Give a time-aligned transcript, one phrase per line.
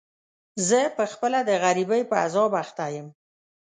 [0.67, 3.07] زه په خپله د غريبۍ په عذاب اخته يم.